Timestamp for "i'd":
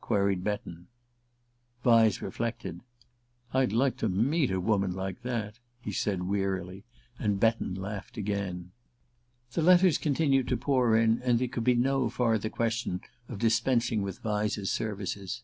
3.52-3.72